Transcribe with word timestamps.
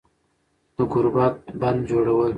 د 0.75 0.79
گوربت 0.91 1.35
بندجوړول 1.61 2.29